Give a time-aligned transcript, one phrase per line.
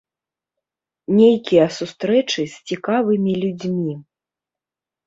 [1.19, 3.93] Нейкія сустрэчы з цікавымі людзьмі.